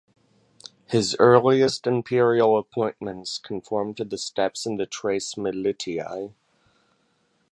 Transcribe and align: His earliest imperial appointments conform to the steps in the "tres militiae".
His 0.87 1.15
earliest 1.19 1.85
imperial 1.85 2.57
appointments 2.57 3.37
conform 3.37 3.93
to 3.93 4.03
the 4.03 4.17
steps 4.17 4.65
in 4.65 4.77
the 4.77 4.87
"tres 4.87 5.35
militiae". 5.35 6.33